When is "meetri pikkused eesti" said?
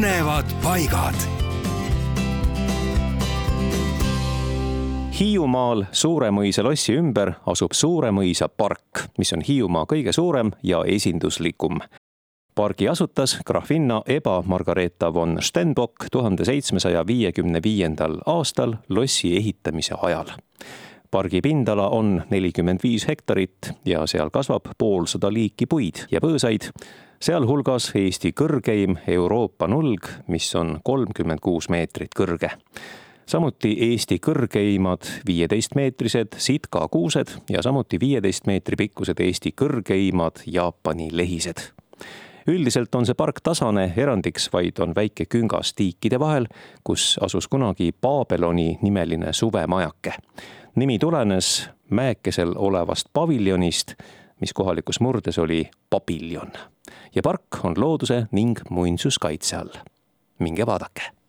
38.50-39.54